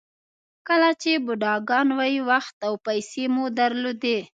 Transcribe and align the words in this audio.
کله 0.67 0.89
چې 1.01 1.11
بوډاګان 1.25 1.87
وئ 1.97 2.15
وخت 2.29 2.55
او 2.67 2.73
پیسې 2.87 3.23
مو 3.33 3.45
درلودې. 3.59 4.17